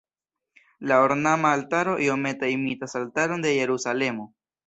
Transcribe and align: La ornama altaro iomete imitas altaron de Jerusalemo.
La 0.91 0.95
ornama 1.07 1.51
altaro 1.57 1.93
iomete 2.07 2.49
imitas 2.55 2.99
altaron 3.01 3.47
de 3.47 3.53
Jerusalemo. 3.59 4.29